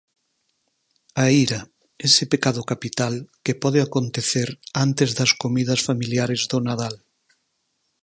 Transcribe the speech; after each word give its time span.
A 1.23 1.25
ira, 1.45 1.61
ese 2.07 2.23
pecado 2.31 2.61
capital 2.71 3.13
que 3.43 3.59
pode 3.63 3.79
acontecer 3.83 4.49
antes 4.85 5.09
das 5.17 5.31
comidas 5.43 5.79
familiares 5.87 6.41
do 6.51 6.57
Nadal. 6.67 6.95